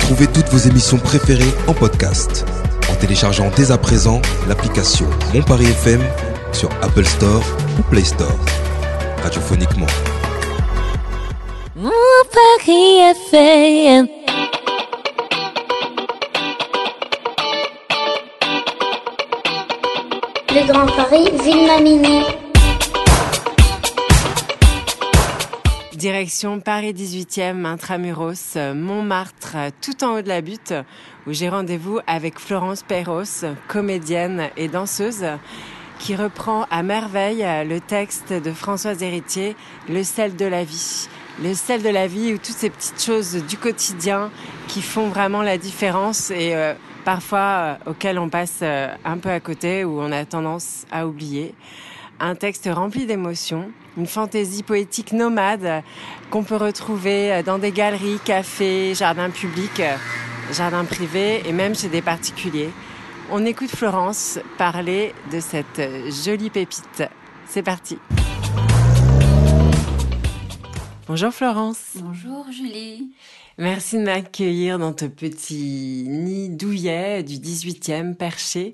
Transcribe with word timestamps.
Retrouvez 0.00 0.28
toutes 0.28 0.48
vos 0.48 0.58
émissions 0.58 0.96
préférées 0.96 1.52
en 1.68 1.74
podcast 1.74 2.46
en 2.90 2.94
téléchargeant 2.94 3.50
dès 3.54 3.70
à 3.70 3.76
présent 3.76 4.20
l'application 4.48 5.06
Mon 5.34 5.42
Paris 5.42 5.66
FM 5.66 6.00
sur 6.52 6.70
Apple 6.82 7.04
Store 7.04 7.42
ou 7.78 7.82
Play 7.82 8.02
Store. 8.02 8.34
Radiophoniquement. 9.22 9.86
Mon 11.76 11.90
Paris 12.32 12.96
FM. 13.28 14.08
Le 20.48 20.72
Grand 20.72 20.86
Paris, 20.96 21.30
Ville 21.44 22.39
Direction 26.00 26.60
Paris 26.60 26.94
18e, 26.94 27.66
Intramuros, 27.66 28.56
Montmartre, 28.74 29.56
tout 29.82 30.02
en 30.02 30.14
haut 30.14 30.22
de 30.22 30.28
la 30.28 30.40
butte, 30.40 30.72
où 31.26 31.34
j'ai 31.34 31.50
rendez-vous 31.50 31.98
avec 32.06 32.38
Florence 32.38 32.82
Perros, 32.82 33.44
comédienne 33.68 34.48
et 34.56 34.68
danseuse, 34.68 35.26
qui 35.98 36.16
reprend 36.16 36.64
à 36.70 36.82
merveille 36.82 37.44
le 37.68 37.80
texte 37.80 38.32
de 38.32 38.50
Françoise 38.50 39.02
Héritier, 39.02 39.56
Le 39.90 40.02
sel 40.02 40.36
de 40.36 40.46
la 40.46 40.64
vie. 40.64 41.06
Le 41.42 41.52
sel 41.52 41.82
de 41.82 41.90
la 41.90 42.06
vie, 42.06 42.32
ou 42.32 42.38
toutes 42.38 42.56
ces 42.56 42.70
petites 42.70 43.04
choses 43.04 43.34
du 43.46 43.58
quotidien 43.58 44.30
qui 44.68 44.80
font 44.80 45.08
vraiment 45.08 45.42
la 45.42 45.58
différence 45.58 46.30
et 46.30 46.54
euh, 46.54 46.72
parfois 47.04 47.38
euh, 47.38 47.90
auxquelles 47.90 48.18
on 48.18 48.30
passe 48.30 48.60
euh, 48.62 48.88
un 49.04 49.18
peu 49.18 49.28
à 49.28 49.40
côté 49.40 49.84
ou 49.84 50.00
on 50.00 50.12
a 50.12 50.24
tendance 50.24 50.86
à 50.90 51.06
oublier 51.06 51.54
un 52.20 52.34
texte 52.34 52.68
rempli 52.70 53.06
d'émotions, 53.06 53.70
une 53.96 54.06
fantaisie 54.06 54.62
poétique 54.62 55.12
nomade 55.12 55.82
qu'on 56.30 56.44
peut 56.44 56.56
retrouver 56.56 57.42
dans 57.44 57.58
des 57.58 57.72
galeries, 57.72 58.18
cafés, 58.24 58.94
jardins 58.94 59.30
publics, 59.30 59.82
jardins 60.52 60.84
privés 60.84 61.42
et 61.46 61.52
même 61.52 61.74
chez 61.74 61.88
des 61.88 62.02
particuliers. 62.02 62.70
On 63.30 63.44
écoute 63.46 63.70
Florence 63.70 64.38
parler 64.58 65.14
de 65.32 65.40
cette 65.40 65.80
jolie 66.24 66.50
pépite. 66.50 67.04
C'est 67.46 67.62
parti. 67.62 67.98
Bonjour 71.06 71.32
Florence. 71.32 71.96
Bonjour 71.96 72.46
Julie. 72.52 73.10
Merci 73.58 73.96
de 73.98 74.02
m'accueillir 74.02 74.78
dans 74.78 74.92
ton 74.92 75.08
petit 75.08 76.04
nid 76.06 76.50
douillet 76.50 77.22
du 77.22 77.34
18e 77.34 78.14
perché. 78.14 78.72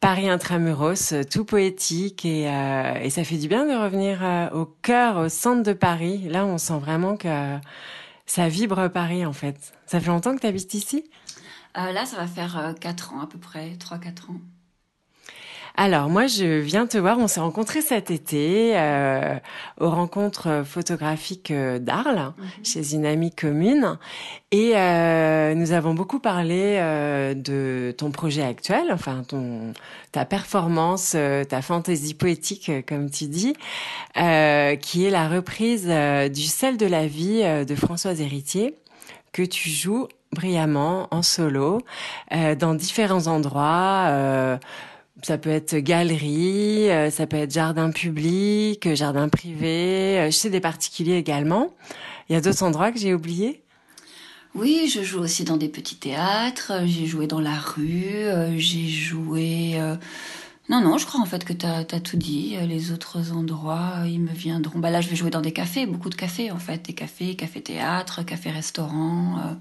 Paris 0.00 0.30
intramuros, 0.30 1.12
tout 1.30 1.44
poétique 1.44 2.24
et, 2.24 2.48
euh, 2.50 2.94
et, 3.02 3.10
ça 3.10 3.22
fait 3.22 3.36
du 3.36 3.48
bien 3.48 3.66
de 3.66 3.82
revenir 3.82 4.24
euh, 4.24 4.48
au 4.50 4.64
cœur, 4.64 5.18
au 5.18 5.28
centre 5.28 5.62
de 5.62 5.74
Paris. 5.74 6.26
Là, 6.28 6.46
on 6.46 6.56
sent 6.56 6.78
vraiment 6.78 7.18
que 7.18 7.58
ça 8.24 8.48
vibre 8.48 8.88
Paris 8.88 9.26
en 9.26 9.34
fait. 9.34 9.74
Ça 9.84 10.00
fait 10.00 10.08
longtemps 10.08 10.34
que 10.34 10.40
tu 10.40 10.46
habites 10.46 10.72
ici? 10.72 11.04
Euh, 11.76 11.92
Là, 11.92 12.06
ça 12.06 12.16
va 12.16 12.26
faire 12.26 12.74
4 12.80 13.12
ans 13.12 13.20
à 13.20 13.26
peu 13.26 13.38
près, 13.38 13.76
3-4 13.78 14.30
ans. 14.30 14.40
Alors 15.76 16.08
moi 16.08 16.26
je 16.26 16.58
viens 16.60 16.86
te 16.86 16.98
voir, 16.98 17.18
on 17.18 17.28
s'est 17.28 17.40
rencontrés 17.40 17.80
cet 17.80 18.10
été 18.10 18.72
euh, 18.76 19.36
aux 19.80 19.90
rencontres 19.90 20.62
photographiques 20.64 21.52
d'Arles 21.52 22.32
mm 22.36 22.44
-hmm. 22.44 22.72
chez 22.72 22.94
une 22.94 23.06
amie 23.06 23.34
commune 23.34 23.98
et 24.52 24.72
euh, 24.74 25.54
nous 25.54 25.70
avons 25.70 25.94
beaucoup 25.94 26.18
parlé 26.18 26.76
euh, 26.78 27.34
de 27.34 27.94
ton 27.96 28.10
projet 28.10 28.42
actuel, 28.42 28.90
enfin 28.92 29.22
ton 29.26 29.72
ta 30.10 30.24
performance, 30.24 31.12
euh, 31.14 31.44
ta 31.44 31.62
fantaisie 31.62 32.14
poétique 32.14 32.68
euh, 32.68 32.82
comme 32.84 33.10
tu 33.10 33.26
dis, 33.26 33.54
qui 34.14 35.06
est 35.06 35.10
la 35.10 35.28
reprise 35.28 35.86
du 35.86 36.42
sel 36.42 36.76
de 36.76 36.86
la 36.86 37.06
vie 37.06 37.42
de 37.64 37.74
Françoise 37.76 38.20
Héritier 38.20 38.74
que 39.32 39.42
tu 39.42 39.70
joues 39.70 40.08
brillamment 40.32 41.06
en 41.12 41.22
solo 41.22 41.80
dans 42.58 42.74
différents 42.74 43.28
endroits 43.28 44.58
ça 45.22 45.38
peut 45.38 45.50
être 45.50 45.76
galerie, 45.76 46.88
ça 47.10 47.26
peut 47.26 47.36
être 47.36 47.52
jardin 47.52 47.90
public, 47.90 48.94
jardin 48.94 49.28
privé, 49.28 50.28
chez 50.32 50.50
des 50.50 50.60
particuliers 50.60 51.16
également. 51.16 51.74
Il 52.28 52.32
y 52.34 52.36
a 52.36 52.40
d'autres 52.40 52.62
endroits 52.62 52.92
que 52.92 52.98
j'ai 52.98 53.14
oubliés? 53.14 53.62
Oui, 54.54 54.90
je 54.92 55.02
joue 55.02 55.20
aussi 55.20 55.44
dans 55.44 55.56
des 55.56 55.68
petits 55.68 55.96
théâtres, 55.96 56.72
j'ai 56.84 57.06
joué 57.06 57.26
dans 57.26 57.40
la 57.40 57.58
rue, 57.58 58.24
j'ai 58.56 58.88
joué... 58.88 59.78
Non, 60.68 60.80
non, 60.80 60.98
je 60.98 61.06
crois 61.06 61.20
en 61.20 61.24
fait 61.24 61.44
que 61.44 61.52
tu 61.52 61.66
as, 61.66 61.78
as, 61.78 62.00
tout 62.00 62.16
dit. 62.16 62.56
Les 62.68 62.92
autres 62.92 63.32
endroits, 63.32 64.04
ils 64.06 64.20
me 64.20 64.32
viendront. 64.32 64.78
Bah 64.78 64.90
là, 64.90 65.00
je 65.00 65.08
vais 65.08 65.16
jouer 65.16 65.30
dans 65.30 65.40
des 65.40 65.52
cafés, 65.52 65.84
beaucoup 65.84 66.10
de 66.10 66.14
cafés 66.14 66.52
en 66.52 66.60
fait. 66.60 66.86
Des 66.86 66.92
cafés, 66.92 67.34
café-théâtre, 67.34 68.24
café-restaurant. 68.24 69.56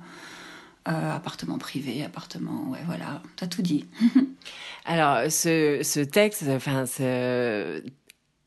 Euh... 0.90 1.16
Appartement 1.16 1.58
privé, 1.58 2.04
appartement, 2.04 2.70
ouais, 2.70 2.80
voilà, 2.86 3.22
t'as 3.36 3.48
tout 3.48 3.62
dit. 3.62 3.86
Alors, 4.86 5.32
ce, 5.32 5.82
ce 5.84 6.00
texte, 6.00 6.44
enfin, 6.50 6.86
ce, 6.86 7.84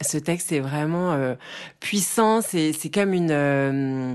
ce 0.00 0.18
texte 0.18 0.52
est 0.52 0.60
vraiment 0.60 1.12
euh, 1.12 1.34
puissant. 1.80 2.40
C'est 2.40 2.90
comme 2.92 3.12
une 3.12 3.30
euh, 3.30 4.14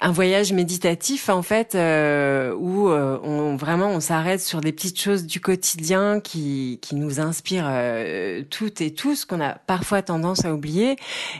un 0.00 0.12
voyage 0.12 0.52
méditatif 0.52 1.28
en 1.28 1.42
fait 1.42 1.74
euh, 1.74 2.54
où 2.54 2.88
euh, 2.88 3.18
on 3.24 3.56
vraiment 3.56 3.88
on 3.88 3.98
s'arrête 3.98 4.40
sur 4.40 4.60
des 4.60 4.70
petites 4.70 5.00
choses 5.00 5.26
du 5.26 5.40
quotidien 5.40 6.20
qui 6.20 6.78
qui 6.82 6.94
nous 6.94 7.18
inspirent 7.18 7.66
euh, 7.68 8.44
toutes 8.48 8.80
et 8.80 8.94
tous 8.94 9.24
qu'on 9.24 9.40
a 9.40 9.54
parfois 9.54 10.02
tendance 10.02 10.44
à 10.44 10.54
oublier. 10.54 10.96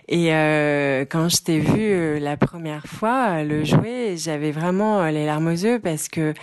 Et 0.09 0.35
euh, 0.35 1.05
quand 1.09 1.29
je 1.29 1.37
t'ai 1.37 1.61
vu 1.61 1.79
euh, 1.79 2.19
la 2.19 2.37
première 2.37 2.87
fois 2.87 3.45
le 3.45 3.63
jouer 3.63 4.17
j'avais 4.17 4.51
vraiment 4.51 5.07
les 5.07 5.25
larmes 5.25 5.49
aux 5.49 5.51
yeux 5.51 5.79
parce 5.79 6.09
que 6.09 6.35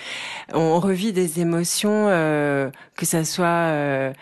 on 0.54 0.80
revit 0.80 1.12
des 1.12 1.42
émotions 1.42 2.06
que 2.08 3.06
ça 3.06 3.26
soit 3.26 4.14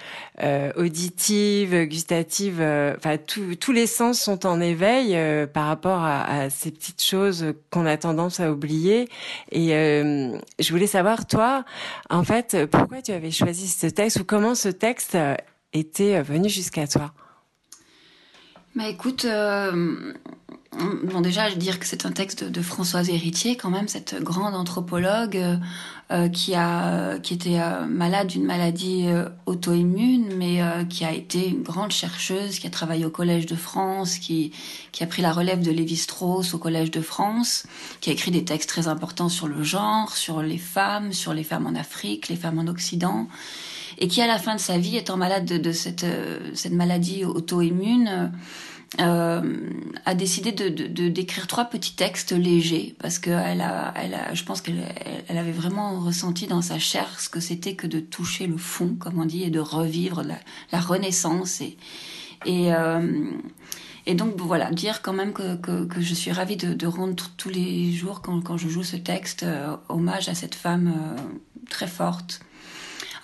auditive 0.76 1.86
gustatives 1.86 2.62
enfin 2.98 3.18
tous 3.18 3.72
les 3.72 3.86
sens 3.86 4.20
sont 4.20 4.48
en 4.48 4.60
éveil 4.60 5.16
par 5.54 5.68
rapport 5.68 6.00
à, 6.00 6.24
à 6.24 6.50
ces 6.50 6.72
petites 6.72 7.04
choses 7.04 7.54
qu'on 7.70 7.83
on 7.84 7.86
a 7.86 7.98
tendance 7.98 8.40
à 8.40 8.52
oublier. 8.52 9.10
Et 9.52 9.76
euh, 9.76 10.38
je 10.60 10.72
voulais 10.72 10.88
savoir, 10.88 11.28
toi, 11.28 11.66
en 12.10 12.24
fait, 12.24 12.66
pourquoi 12.72 13.02
tu 13.02 13.12
avais 13.12 13.32
choisi 13.32 13.68
ce 13.68 13.88
texte 13.88 14.22
ou 14.22 14.24
comment 14.24 14.56
ce 14.56 14.70
texte 14.70 15.18
était 15.74 16.22
venu 16.22 16.50
jusqu'à 16.50 16.88
toi? 16.88 17.14
Bah 18.76 18.88
écoute, 18.88 19.26
euh, 19.26 20.14
bon 21.04 21.22
déjà, 21.22 21.50
je 21.50 21.56
dire 21.56 21.80
que 21.80 21.86
c'est 21.86 22.06
un 22.06 22.12
texte 22.12 22.44
de 22.44 22.62
Françoise 22.62 23.10
Héritier, 23.10 23.56
quand 23.56 23.70
même, 23.70 23.88
cette 23.88 24.22
grande 24.22 24.56
anthropologue 24.56 25.60
euh, 26.12 26.30
qui 26.30 26.54
a 26.54 27.18
qui 27.20 27.34
était 27.34 27.60
euh, 27.60 27.86
malade 27.86 28.28
d'une 28.28 28.44
maladie 28.44 29.06
euh, 29.08 29.30
auto-immune, 29.46 30.36
mais 30.36 30.62
qui 30.90 31.06
a 31.06 31.12
été 31.12 31.48
une 31.48 31.64
grande 31.64 31.92
chercheuse, 31.92 32.60
qui 32.60 32.68
a 32.68 32.70
travaillé 32.70 33.06
au 33.06 33.10
Collège 33.10 33.46
de 33.46 33.56
France, 33.56 34.18
qui 34.18 34.52
qui 34.92 35.04
a 35.04 35.08
pris 35.08 35.22
la 35.22 35.32
relève 35.32 35.62
de 35.62 35.72
Lévi-Strauss 35.72 36.54
au 36.54 36.58
Collège 36.58 36.92
de 36.92 37.02
France, 37.02 37.66
qui 38.02 38.10
a 38.10 38.14
écrit 38.14 38.32
des 38.32 38.44
textes 38.44 38.70
très 38.70 38.88
importants 38.88 39.30
sur 39.30 39.48
le 39.48 39.64
genre, 39.64 40.16
sur 40.16 40.42
les 40.42 40.58
femmes, 40.58 41.14
sur 41.14 41.34
les 41.34 41.44
femmes 41.44 41.68
en 41.68 41.76
Afrique, 41.76 42.28
les 42.28 42.36
femmes 42.36 42.60
en 42.60 42.68
Occident 42.68 43.28
et 44.00 44.08
qui 44.08 44.22
à 44.22 44.28
la 44.28 44.40
fin 44.40 44.56
de 44.56 44.60
sa 44.60 44.80
vie, 44.80 44.98
étant 44.98 45.18
malade 45.18 45.46
de, 45.46 45.58
de 45.58 45.72
cette, 45.72 46.06
cette 46.56 46.74
maladie 46.74 47.26
auto-immune, 47.26 48.32
euh, 49.00 49.70
a 50.06 50.14
décidé 50.16 50.52
de, 50.52 50.70
de, 50.70 51.10
d'écrire 51.10 51.48
trois 51.48 51.66
petits 51.66 51.96
textes 51.96 52.32
légers 52.32 52.96
parce 53.00 53.20
que 53.20 53.32
elle 53.32 53.62
a, 53.62 53.94
elle 53.96 54.14
a, 54.14 54.34
je 54.34 54.44
pense 54.44 54.62
qu'elle 54.62 54.84
elle 55.28 55.38
avait 55.38 55.52
vraiment 55.52 56.00
ressenti 56.00 56.48
dans 56.48 56.62
sa 56.62 56.80
chair 56.80 57.20
ce 57.20 57.30
que 57.30 57.40
c'était 57.40 57.76
que 57.76 57.88
de 57.88 58.00
toucher 58.00 58.48
le 58.48 58.58
fond, 58.58 58.96
comme 59.00 59.20
on 59.20 59.26
dit, 59.26 59.44
et 59.44 59.50
de 59.50 59.60
revivre 59.60 60.22
la, 60.24 60.36
la 60.72 60.80
renaissance 60.80 61.62
et 61.62 61.78
et 62.46 62.74
euh, 62.74 63.32
et 64.06 64.16
donc 64.16 64.36
voilà, 64.38 64.70
dire 64.72 65.02
quand 65.02 65.14
même 65.14 65.32
que, 65.32 65.56
que, 65.56 65.86
que 65.86 66.02
je 66.02 66.14
suis 66.14 66.32
ravie 66.32 66.58
de, 66.58 66.74
de 66.74 66.88
rendre 66.88 67.24
tous 67.38 67.50
les 67.50 67.92
jours 67.94 68.22
quand, 68.22 68.42
quand 68.42 68.58
je 68.58 68.68
joue 68.68 68.84
ce 68.84 68.98
texte 68.98 69.44
euh, 69.44 69.78
hommage 69.88 70.28
à 70.28 70.36
cette 70.36 70.56
femme 70.56 70.94
euh, 70.94 71.22
très 71.70 71.88
forte 71.88 72.42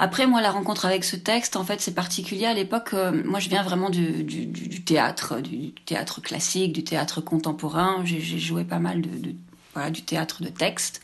après, 0.01 0.27
moi, 0.27 0.39
la 0.39 0.49
rencontre 0.49 0.85
avec 0.85 1.03
ce 1.03 1.17
texte, 1.17 1.57
en 1.57 1.65
fait, 1.65 1.81
c'est 1.81 1.93
particulier. 1.93 2.45
À 2.45 2.53
l'époque, 2.53 2.91
euh, 2.93 3.21
moi, 3.25 3.41
je 3.41 3.49
viens 3.49 3.63
vraiment 3.63 3.89
du, 3.89 4.23
du, 4.23 4.45
du, 4.45 4.81
théâtre, 4.81 5.41
du 5.41 5.73
théâtre 5.73 6.21
classique, 6.21 6.71
du 6.71 6.85
théâtre 6.85 7.19
contemporain. 7.19 8.01
J'ai 8.05 8.39
joué 8.39 8.63
pas 8.63 8.79
mal 8.79 9.01
de, 9.01 9.09
de, 9.09 9.35
voilà, 9.73 9.89
du 9.89 10.01
théâtre 10.03 10.41
de 10.41 10.47
texte. 10.47 11.01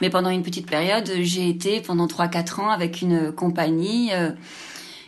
Mais 0.00 0.10
pendant 0.10 0.30
une 0.30 0.44
petite 0.44 0.70
période, 0.70 1.10
j'ai 1.22 1.48
été 1.48 1.80
pendant 1.80 2.06
3-4 2.06 2.60
ans 2.60 2.70
avec 2.70 3.02
une 3.02 3.32
compagnie 3.32 4.12
euh, 4.12 4.30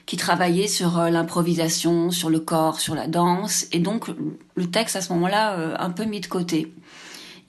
qui 0.04 0.16
travaillait 0.16 0.66
sur 0.66 0.98
euh, 0.98 1.08
l'improvisation, 1.08 2.10
sur 2.10 2.30
le 2.30 2.40
corps, 2.40 2.80
sur 2.80 2.96
la 2.96 3.06
danse. 3.06 3.66
Et 3.70 3.78
donc, 3.78 4.06
le 4.56 4.66
texte, 4.68 4.96
à 4.96 5.00
ce 5.00 5.12
moment-là, 5.12 5.76
un 5.78 5.90
peu 5.90 6.06
mis 6.06 6.18
de 6.20 6.26
côté. 6.26 6.74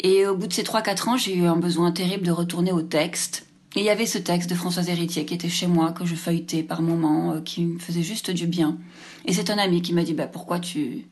Et 0.01 0.27
au 0.27 0.35
bout 0.35 0.45
de 0.45 0.53
ces 0.53 0.61
3-4 0.61 1.09
ans, 1.09 1.17
j'ai 1.17 1.35
eu 1.35 1.47
un 1.47 1.55
besoin 1.55 1.91
terrible 1.91 2.27
de 2.27 2.31
retourner 2.31 2.71
au 2.71 2.83
texte. 2.83 3.48
Et 3.75 3.81
il 3.81 3.85
y 3.85 3.89
avait 3.89 4.07
ce 4.07 4.17
texte 4.17 4.49
de 4.49 4.55
Françoise 4.55 4.89
Héritier 4.89 5.25
qui 5.25 5.33
était 5.33 5.49
chez 5.49 5.67
moi, 5.67 5.91
que 5.91 6.05
je 6.05 6.15
feuilletais 6.15 6.63
par 6.63 6.81
moments, 6.81 7.33
euh, 7.33 7.41
qui 7.41 7.65
me 7.65 7.79
faisait 7.79 8.01
juste 8.01 8.31
du 8.31 8.47
bien. 8.47 8.77
Et 9.25 9.33
c'est 9.33 9.51
un 9.51 9.57
ami 9.57 9.81
qui 9.81 9.93
m'a 9.93 10.03
dit, 10.03 10.13
bah, 10.13 10.25
pourquoi 10.25 10.59
tu, 10.59 11.05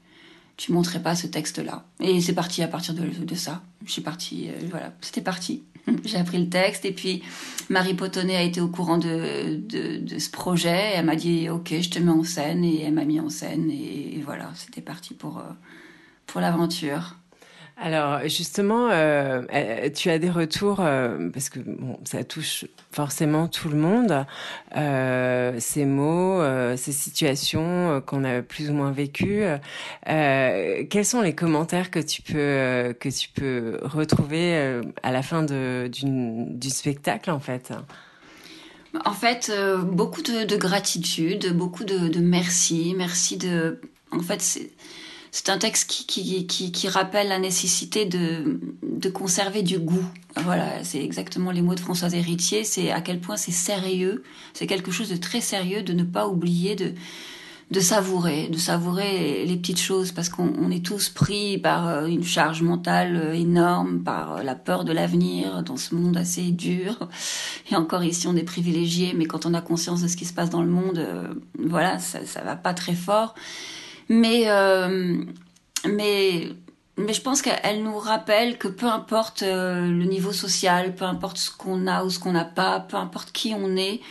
tu 0.58 0.72
montrais 0.72 1.02
pas 1.02 1.16
ce 1.16 1.28
texte-là? 1.28 1.86
Et 2.00 2.20
c'est 2.20 2.34
parti 2.34 2.64
à 2.64 2.68
partir 2.68 2.96
de, 2.96 3.36
ça. 3.36 3.62
Je 3.86 3.92
suis 3.92 4.02
partie, 4.02 4.50
euh, 4.50 4.54
voilà, 4.72 4.94
c'était 5.02 5.22
parti. 5.22 5.64
J'ai 6.04 6.18
appris 6.18 6.40
le 6.40 6.50
texte 6.50 6.84
et 6.84 6.92
puis 6.92 7.22
Marie 7.70 7.94
Potonnet 7.94 8.36
a 8.36 8.42
été 8.42 8.60
au 8.60 8.68
courant 8.68 8.98
de, 8.98 9.56
de, 9.56 9.98
de 10.00 10.20
ce 10.20 10.30
projet. 10.32 10.94
Elle 10.96 11.06
m'a 11.06 11.16
dit 11.16 11.50
ok, 11.50 11.76
je 11.80 11.90
te 11.90 12.00
mets 12.00 12.12
en 12.12 12.24
scène 12.24 12.66
et 12.66 12.82
elle 12.82 12.94
m'a 12.94 13.06
mis 13.06 13.20
en 13.20 13.30
scène 13.30 13.70
et, 13.70 14.18
et 14.18 14.22
voilà, 14.22 14.52
c'était 14.56 14.82
parti 14.82 15.14
pour, 15.14 15.38
euh, 15.38 15.44
pour 16.26 16.42
l'aventure. 16.42 17.17
Alors 17.80 18.22
justement, 18.28 18.90
euh, 18.90 19.44
euh, 19.54 19.90
tu 19.92 20.10
as 20.10 20.18
des 20.18 20.32
retours 20.32 20.80
euh, 20.80 21.30
parce 21.30 21.50
que 21.50 21.60
ça 22.06 22.24
touche 22.24 22.66
forcément 22.92 23.48
tout 23.48 23.70
le 23.70 23.78
monde. 23.78 24.26
Ces 25.62 25.86
mots, 25.86 26.42
ces 26.76 26.92
situations 26.92 28.02
qu'on 28.06 28.24
a 28.24 28.42
plus 28.42 28.72
ou 28.72 28.74
moins 28.74 28.92
vécues. 28.92 29.44
quels 30.06 31.06
sont 31.06 31.22
les 31.22 31.36
commentaires 31.36 31.92
que 31.92 32.00
tu 32.00 32.24
peux 32.24 32.96
que 33.00 33.10
tu 33.10 33.30
peux 33.30 33.80
retrouver 33.84 34.82
à 35.04 35.12
la 35.12 35.22
fin 35.22 35.44
de, 35.44 35.90
du 35.92 36.70
spectacle 36.70 37.30
en 37.30 37.40
fait? 37.40 37.74
En 39.06 39.14
fait, 39.14 39.52
beaucoup 39.84 40.24
de, 40.24 40.46
de, 40.46 40.58
gratitude, 40.58 41.54
beaucoup 41.56 41.84
de, 41.84 42.08
de 42.08 42.20
merci, 42.20 42.96
merci 42.98 43.38
de. 43.38 43.80
En 44.12 44.22
fait, 44.22 44.42
c'est 44.42 44.72
c'est 45.32 45.50
un 45.50 45.58
texte 45.58 45.90
qui, 45.90 46.06
qui, 46.06 46.48
qui, 46.48 46.72
qui, 46.72 46.88
rappelle 46.88 47.28
la 47.28 47.40
nécessité 47.40 48.06
de, 48.06 48.60
de 48.84 49.10
conserver 49.10 49.62
du 49.62 49.80
goût. 49.80 50.06
Voilà, 50.36 50.84
c'est 50.84 51.04
exactement 51.04 51.52
les 51.52 51.62
mots 51.62 51.76
de 51.76 51.80
Françoise 51.80 52.14
Héritier. 52.14 52.64
C'est 52.64 52.92
à 52.92 53.02
quel 53.02 53.20
point 53.20 53.38
c'est 53.38 53.52
sérieux. 53.52 54.24
C'est 54.54 54.68
quelque 54.68 54.92
chose 54.92 55.10
de 55.10 55.18
très 55.18 55.42
sérieux 55.42 55.84
de 55.84 55.94
ne 55.94 56.04
pas 56.04 56.28
oublier 56.28 56.76
de, 56.76 56.94
de 57.70 57.80
savourer, 57.82 58.48
de 58.48 58.58
savourer 58.58 59.46
les 59.46 59.58
petites 59.58 59.80
choses 59.80 60.14
parce 60.14 60.30
qu'on 60.30 60.72
est 60.72 60.86
tous 60.86 61.10
pris 61.10 61.58
par 61.58 61.88
euh, 61.88 62.06
une 62.06 62.24
charge 62.24 62.62
mentale 62.62 63.18
euh, 63.18 63.34
énorme, 63.34 64.04
par 64.04 64.38
euh, 64.38 64.44
la 64.44 64.56
peur 64.56 64.86
de 64.86 64.94
l'avenir 64.94 65.64
dans 65.64 65.76
ce 65.76 65.94
monde 65.94 66.16
assez 66.16 66.52
dur. 66.52 67.10
Et 67.70 67.76
encore 67.76 68.04
ici, 68.04 68.28
on 68.28 68.38
est 68.38 68.44
privilégiés, 68.44 69.14
mais 69.16 69.26
quand 69.26 69.46
on 69.46 69.54
a 69.54 69.62
conscience 69.62 70.02
de 70.02 70.08
ce 70.08 70.16
qui 70.16 70.26
se 70.26 70.34
passe 70.34 70.50
dans 70.50 70.62
le 70.62 70.70
monde, 70.70 71.06
voilà, 71.60 72.00
ça, 72.00 72.26
ça 72.26 72.42
va 72.42 72.56
pas 72.56 72.74
très 72.74 72.96
fort. 72.96 73.36
Mais, 74.10 74.44
euh, 74.48 75.24
mais, 75.88 76.50
mais 76.98 77.14
je 77.14 77.22
pense 77.22 77.42
qu'elle 77.42 77.84
nous 77.84 77.98
rappelle 77.98 78.58
que 78.58 78.68
peu 78.68 78.86
importe 78.86 79.44
euh, 79.44 79.88
le 79.88 80.06
niveau 80.06 80.32
social, 80.32 80.96
peu 80.96 81.06
importe 81.06 81.38
ce 81.38 81.52
qu'on 81.52 81.88
a 81.88 82.04
ou 82.04 82.10
ce 82.10 82.20
qu'on 82.20 82.32
n'a 82.32 82.46
pas, 82.46 82.80
peu 82.80 82.98
importe 82.98 83.32
qui 83.32 83.54
on 83.56 83.76
est, 83.76 84.02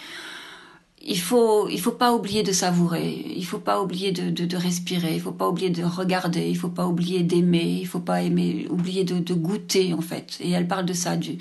il 1.08 1.20
faut 1.20 1.68
il 1.68 1.80
faut 1.80 1.92
pas 1.92 2.12
oublier 2.12 2.42
de 2.42 2.52
savourer, 2.52 3.24
il 3.36 3.44
faut 3.46 3.60
pas 3.60 3.80
oublier 3.80 4.10
de, 4.12 4.28
de, 4.30 4.44
de, 4.44 4.56
respirer, 4.56 5.14
il 5.14 5.20
faut 5.20 5.32
pas 5.32 5.48
oublier 5.48 5.70
de 5.70 5.84
regarder, 5.84 6.48
il 6.48 6.56
faut 6.56 6.68
pas 6.68 6.86
oublier 6.86 7.22
d'aimer, 7.22 7.78
il 7.80 7.86
faut 7.86 8.00
pas 8.00 8.22
aimer 8.22 8.66
oublier 8.70 9.04
de, 9.04 9.18
de, 9.20 9.34
goûter 9.34 9.94
en 9.94 10.00
fait. 10.00 10.36
Et 10.40 10.50
elle 10.50 10.66
parle 10.66 10.84
de 10.84 10.92
ça, 10.92 11.16
du, 11.16 11.38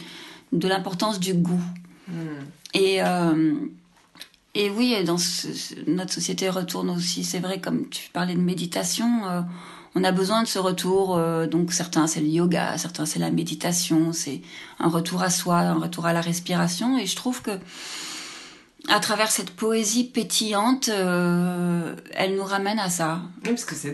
de 0.51 0.67
l'importance 0.67 1.19
du 1.19 1.33
goût. 1.33 1.63
Mm. 2.07 2.13
Et 2.75 3.01
euh, 3.01 3.55
et 4.55 4.69
oui, 4.69 5.03
dans 5.03 5.17
ce, 5.17 5.47
notre 5.85 6.13
société 6.13 6.49
retourne 6.49 6.89
aussi, 6.89 7.23
c'est 7.23 7.39
vrai, 7.39 7.59
comme 7.59 7.89
tu 7.89 8.09
parlais 8.11 8.35
de 8.35 8.41
méditation, 8.41 9.27
euh, 9.27 9.41
on 9.95 10.03
a 10.03 10.11
besoin 10.11 10.43
de 10.43 10.47
ce 10.47 10.59
retour. 10.59 11.17
Euh, 11.17 11.47
donc 11.47 11.73
certains 11.73 12.07
c'est 12.07 12.21
le 12.21 12.27
yoga, 12.27 12.77
certains 12.77 13.05
c'est 13.05 13.19
la 13.19 13.31
méditation, 13.31 14.13
c'est 14.13 14.41
un 14.79 14.89
retour 14.89 15.23
à 15.23 15.29
soi, 15.29 15.59
un 15.59 15.79
retour 15.79 16.05
à 16.05 16.13
la 16.13 16.21
respiration. 16.21 16.97
Et 16.97 17.05
je 17.05 17.15
trouve 17.15 17.41
que 17.41 17.51
à 18.87 18.99
travers 18.99 19.31
cette 19.31 19.49
poésie 19.51 20.03
pétillante, 20.03 20.89
euh, 20.89 21.95
elle 22.13 22.35
nous 22.35 22.43
ramène 22.43 22.77
à 22.77 22.89
ça. 22.89 23.21
Oui, 23.43 23.51
parce 23.51 23.65
que 23.65 23.75
c'est 23.75 23.91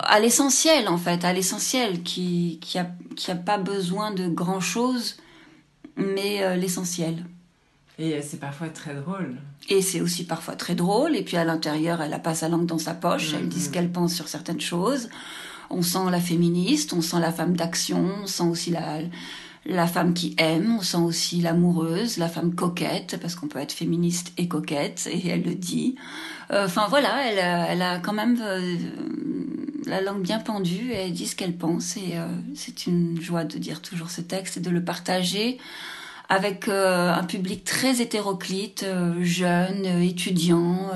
à 0.00 0.20
l'essentiel 0.20 0.88
en 0.88 0.96
fait, 0.96 1.24
à 1.24 1.32
l'essentiel 1.32 2.02
qui 2.02 2.58
qui 2.62 2.78
a 2.78 2.90
qui 3.16 3.30
a 3.30 3.36
pas 3.36 3.58
besoin 3.58 4.12
de 4.12 4.28
grand 4.28 4.60
chose, 4.60 5.16
mais 5.96 6.42
euh, 6.42 6.56
l'essentiel. 6.56 7.24
Et 8.00 8.22
c'est 8.22 8.40
parfois 8.40 8.68
très 8.68 8.94
drôle. 8.94 9.36
Et 9.68 9.82
c'est 9.82 10.00
aussi 10.00 10.24
parfois 10.24 10.56
très 10.56 10.74
drôle. 10.74 11.14
Et 11.14 11.22
puis 11.22 11.36
à 11.36 11.44
l'intérieur, 11.44 12.00
elle 12.00 12.14
a 12.14 12.18
pas 12.18 12.34
sa 12.34 12.48
langue 12.48 12.66
dans 12.66 12.78
sa 12.78 12.94
poche. 12.94 13.34
Elle 13.34 13.48
dit 13.48 13.60
ce 13.60 13.68
mm-hmm. 13.68 13.72
qu'elle 13.72 13.92
pense 13.92 14.14
sur 14.14 14.28
certaines 14.28 14.60
choses. 14.60 15.10
On 15.68 15.82
sent 15.82 16.10
la 16.10 16.20
féministe, 16.20 16.92
on 16.94 17.02
sent 17.02 17.20
la 17.20 17.30
femme 17.30 17.56
d'action, 17.56 18.10
on 18.22 18.26
sent 18.26 18.42
aussi 18.42 18.70
la, 18.70 19.00
la 19.66 19.86
femme 19.86 20.14
qui 20.14 20.34
aime, 20.38 20.78
on 20.78 20.82
sent 20.82 20.96
aussi 20.96 21.40
l'amoureuse, 21.40 22.16
la 22.16 22.28
femme 22.28 22.54
coquette, 22.54 23.18
parce 23.20 23.36
qu'on 23.36 23.46
peut 23.46 23.58
être 23.58 23.72
féministe 23.72 24.32
et 24.36 24.48
coquette, 24.48 25.08
et 25.12 25.28
elle 25.28 25.42
le 25.42 25.54
dit. 25.54 25.96
Euh, 26.50 26.64
enfin 26.64 26.86
voilà, 26.88 27.24
elle, 27.24 27.38
elle, 27.38 27.82
a 27.82 27.98
quand 27.98 28.12
même 28.12 28.36
euh, 28.42 28.76
la 29.86 30.00
langue 30.00 30.22
bien 30.22 30.40
pendue, 30.40 30.90
et 30.90 30.96
elle 30.96 31.12
dit 31.12 31.26
ce 31.26 31.36
qu'elle 31.36 31.56
pense, 31.56 31.96
et 31.96 32.14
euh, 32.14 32.26
c'est 32.54 32.86
une 32.86 33.20
joie 33.20 33.44
de 33.44 33.58
dire 33.58 33.80
toujours 33.82 34.10
ce 34.10 34.22
texte 34.22 34.56
et 34.56 34.60
de 34.60 34.70
le 34.70 34.82
partager 34.82 35.58
avec 36.30 36.68
euh, 36.68 37.12
un 37.12 37.24
public 37.24 37.64
très 37.64 38.00
hétéroclite, 38.00 38.84
euh, 38.84 39.22
jeune, 39.22 39.84
euh, 39.84 40.00
étudiant, 40.00 40.88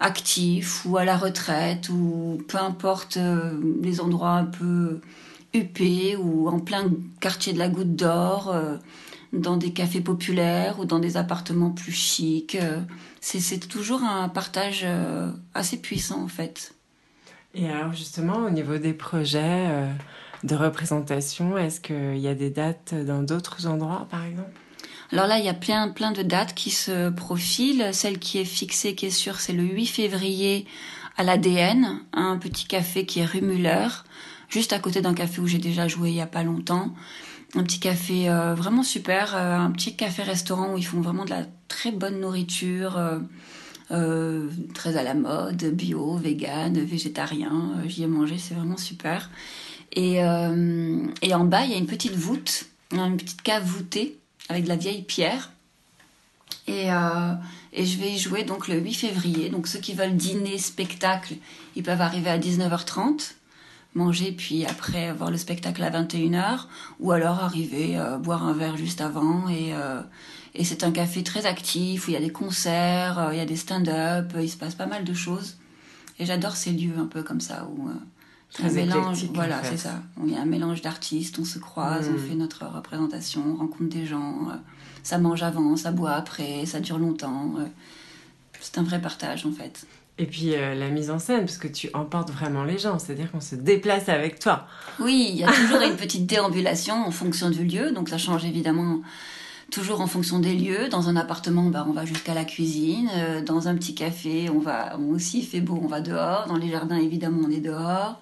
actif 0.00 0.84
ou 0.84 0.98
à 0.98 1.04
la 1.04 1.16
retraite 1.16 1.88
ou 1.88 2.42
peu 2.48 2.58
importe 2.58 3.16
les 3.80 4.00
endroits 4.00 4.32
un 4.32 4.44
peu 4.44 5.00
huppés 5.54 6.16
ou 6.16 6.48
en 6.48 6.58
plein 6.58 6.90
quartier 7.20 7.52
de 7.52 7.58
la 7.58 7.68
Goutte 7.68 7.94
d'Or, 7.94 8.54
dans 9.32 9.56
des 9.56 9.72
cafés 9.72 10.00
populaires 10.00 10.80
ou 10.80 10.84
dans 10.84 10.98
des 10.98 11.16
appartements 11.16 11.70
plus 11.70 11.92
chics. 11.92 12.58
c'est 13.20 13.68
toujours 13.68 14.02
un 14.02 14.28
partage 14.28 14.84
assez 15.54 15.78
puissant 15.78 16.22
en 16.22 16.28
fait. 16.28 16.74
Et 17.54 17.70
alors 17.70 17.94
justement 17.94 18.38
au 18.38 18.50
niveau 18.50 18.76
des 18.78 18.94
projets 18.94 19.88
de 20.44 20.54
représentation 20.54 21.58
Est-ce 21.58 21.80
qu'il 21.80 22.18
y 22.18 22.28
a 22.28 22.34
des 22.34 22.50
dates 22.50 22.94
dans 22.94 23.22
d'autres 23.22 23.66
endroits, 23.66 24.06
par 24.10 24.24
exemple? 24.24 24.52
Alors 25.10 25.26
là, 25.26 25.38
il 25.38 25.44
y 25.44 25.48
a 25.48 25.54
plein, 25.54 25.88
plein 25.88 26.12
de 26.12 26.22
dates 26.22 26.54
qui 26.54 26.70
se 26.70 27.10
profilent. 27.10 27.90
Celle 27.92 28.18
qui 28.18 28.38
est 28.38 28.44
fixée, 28.44 28.94
qui 28.94 29.06
est 29.06 29.10
sûre, 29.10 29.40
c'est 29.40 29.52
le 29.52 29.62
8 29.62 29.86
février 29.86 30.66
à 31.16 31.22
l'ADN, 31.22 32.00
un 32.12 32.36
petit 32.36 32.66
café 32.66 33.06
qui 33.06 33.20
est 33.20 33.24
rue 33.24 33.40
Muller, 33.40 33.86
juste 34.48 34.72
à 34.72 34.78
côté 34.78 35.00
d'un 35.00 35.14
café 35.14 35.40
où 35.40 35.46
j'ai 35.46 35.58
déjà 35.58 35.88
joué 35.88 36.10
il 36.10 36.16
y 36.16 36.20
a 36.20 36.26
pas 36.26 36.42
longtemps. 36.42 36.92
Un 37.54 37.62
petit 37.62 37.78
café 37.78 38.28
euh, 38.28 38.54
vraiment 38.54 38.82
super, 38.82 39.36
euh, 39.36 39.56
un 39.56 39.70
petit 39.70 39.94
café-restaurant 39.94 40.74
où 40.74 40.78
ils 40.78 40.86
font 40.86 41.00
vraiment 41.00 41.24
de 41.24 41.30
la 41.30 41.44
très 41.68 41.92
bonne 41.92 42.18
nourriture, 42.18 43.00
euh, 43.92 44.48
très 44.74 44.96
à 44.96 45.04
la 45.04 45.14
mode, 45.14 45.62
bio, 45.72 46.16
vegan, 46.16 46.76
végétarien. 46.76 47.74
J'y 47.86 48.02
ai 48.02 48.08
mangé, 48.08 48.38
c'est 48.38 48.54
vraiment 48.54 48.76
super. 48.76 49.30
Et, 49.92 50.22
euh, 50.22 51.06
et 51.22 51.34
en 51.34 51.44
bas, 51.44 51.64
il 51.64 51.70
y 51.70 51.74
a 51.74 51.78
une 51.78 51.86
petite 51.86 52.14
voûte, 52.14 52.66
une 52.92 53.16
petite 53.16 53.42
cave 53.42 53.64
voûtée 53.64 54.18
avec 54.48 54.64
de 54.64 54.68
la 54.68 54.76
vieille 54.76 55.02
pierre. 55.02 55.52
Et, 56.66 56.92
euh, 56.92 57.34
je 57.76 57.96
vais 57.98 58.12
y 58.12 58.18
jouer 58.18 58.44
donc 58.44 58.68
le 58.68 58.78
8 58.78 58.94
février. 58.94 59.50
Donc 59.50 59.66
ceux 59.66 59.78
qui 59.78 59.94
veulent 59.94 60.16
dîner, 60.16 60.58
spectacle, 60.58 61.34
ils 61.76 61.82
peuvent 61.82 62.00
arriver 62.00 62.30
à 62.30 62.38
19h30, 62.38 63.34
manger, 63.94 64.32
puis 64.32 64.64
après 64.64 65.12
voir 65.12 65.30
le 65.30 65.36
spectacle 65.36 65.82
à 65.82 65.90
21h, 65.90 66.66
ou 67.00 67.12
alors 67.12 67.40
arriver, 67.40 67.96
euh, 67.96 68.18
boire 68.18 68.44
un 68.44 68.52
verre 68.52 68.76
juste 68.76 69.00
avant. 69.00 69.48
Et, 69.48 69.72
et 70.54 70.64
c'est 70.64 70.84
un 70.84 70.92
café 70.92 71.22
très 71.22 71.46
actif, 71.46 72.06
où 72.06 72.10
il 72.10 72.14
y 72.14 72.16
a 72.16 72.20
des 72.20 72.32
concerts, 72.32 73.30
il 73.32 73.38
y 73.38 73.40
a 73.40 73.46
des 73.46 73.56
stand-up, 73.56 74.32
il 74.40 74.48
se 74.48 74.56
passe 74.56 74.74
pas 74.74 74.86
mal 74.86 75.04
de 75.04 75.14
choses. 75.14 75.56
Et 76.18 76.26
j'adore 76.26 76.56
ces 76.56 76.70
lieux 76.70 76.96
un 76.96 77.06
peu 77.06 77.22
comme 77.22 77.40
ça, 77.40 77.68
où 77.76 77.90
un 78.62 78.70
mélange, 78.70 79.24
voilà, 79.34 79.62
c'est 79.64 79.76
ça. 79.76 80.02
Y 80.24 80.36
a 80.36 80.40
un 80.40 80.46
mélange 80.46 80.80
d'artistes, 80.82 81.38
on 81.38 81.44
se 81.44 81.58
croise, 81.58 82.08
on 82.08 82.14
mm. 82.14 82.28
fait 82.28 82.34
notre 82.34 82.66
représentation, 82.66 83.42
on 83.46 83.56
rencontre 83.56 83.90
des 83.90 84.06
gens. 84.06 84.48
Euh, 84.50 84.56
ça 85.02 85.18
mange 85.18 85.42
avant, 85.42 85.76
ça 85.76 85.90
boit 85.90 86.12
après, 86.12 86.64
ça 86.66 86.80
dure 86.80 86.98
longtemps. 86.98 87.54
Euh, 87.58 87.64
c'est 88.60 88.78
un 88.78 88.82
vrai 88.82 89.00
partage 89.00 89.44
en 89.44 89.52
fait. 89.52 89.86
Et 90.16 90.26
puis 90.26 90.54
euh, 90.54 90.74
la 90.74 90.90
mise 90.90 91.10
en 91.10 91.18
scène, 91.18 91.40
parce 91.40 91.58
que 91.58 91.66
tu 91.68 91.90
emportes 91.92 92.30
vraiment 92.30 92.64
les 92.64 92.78
gens, 92.78 92.98
c'est-à-dire 92.98 93.30
qu'on 93.32 93.40
se 93.40 93.56
déplace 93.56 94.08
avec 94.08 94.38
toi. 94.38 94.66
Oui, 95.00 95.30
il 95.30 95.36
y 95.36 95.44
a 95.44 95.48
toujours 95.48 95.80
une 95.88 95.96
petite 95.96 96.26
déambulation 96.26 96.94
en 97.06 97.10
fonction 97.10 97.50
du 97.50 97.64
lieu, 97.64 97.90
donc 97.90 98.08
ça 98.08 98.18
change 98.18 98.44
évidemment 98.44 99.00
toujours 99.74 100.00
en 100.00 100.06
fonction 100.06 100.38
des 100.38 100.54
lieux. 100.54 100.88
Dans 100.88 101.08
un 101.08 101.16
appartement, 101.16 101.64
bah, 101.64 101.84
on 101.88 101.92
va 101.92 102.04
jusqu'à 102.04 102.34
la 102.34 102.44
cuisine. 102.44 103.10
dans 103.44 103.68
un 103.68 103.74
petit 103.74 103.94
café, 103.94 104.48
on 104.48 104.60
va, 104.60 104.96
on 104.98 105.12
aussi 105.14 105.42
fait 105.42 105.60
beau, 105.60 105.78
on 105.82 105.88
va 105.88 106.00
dehors. 106.00 106.46
Dans 106.46 106.56
les 106.56 106.70
jardins, 106.70 106.98
évidemment, 106.98 107.42
on 107.46 107.50
est 107.50 107.60
dehors. 107.60 108.20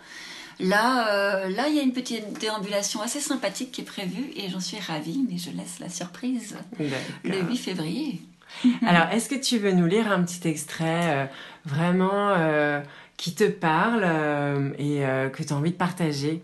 Là, 0.62 1.08
euh, 1.08 1.48
là, 1.48 1.68
il 1.68 1.74
y 1.74 1.80
a 1.80 1.82
une 1.82 1.92
petite 1.92 2.38
déambulation 2.38 3.02
assez 3.02 3.20
sympathique 3.20 3.72
qui 3.72 3.80
est 3.80 3.84
prévue 3.84 4.30
et 4.36 4.48
j'en 4.48 4.60
suis 4.60 4.78
ravie, 4.78 5.24
mais 5.28 5.36
je 5.36 5.50
laisse 5.50 5.80
la 5.80 5.88
surprise 5.88 6.56
le 7.24 7.42
8 7.42 7.56
février. 7.56 8.22
Alors, 8.86 9.08
est-ce 9.12 9.28
que 9.28 9.34
tu 9.34 9.58
veux 9.58 9.72
nous 9.72 9.86
lire 9.86 10.10
un 10.12 10.22
petit 10.22 10.46
extrait 10.46 11.16
euh, 11.16 11.26
vraiment 11.64 12.34
euh, 12.36 12.80
qui 13.16 13.34
te 13.34 13.44
parle 13.44 14.04
et 14.78 15.02
que 15.32 15.42
tu 15.42 15.52
as 15.52 15.56
envie 15.56 15.70
de 15.70 15.76
partager? 15.76 16.42